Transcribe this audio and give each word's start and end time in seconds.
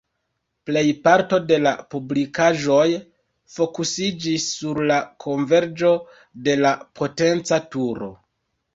Plej 0.69 0.81
parto 1.07 1.37
de 1.51 1.59
publikaĵoj 1.95 2.87
fokusiĝis 3.59 4.49
sur 4.57 4.83
la 4.95 4.99
konverĝo 5.29 5.95
de 6.49 6.61
la 6.67 6.77
potenca 7.01 7.65
turo. 7.75 8.15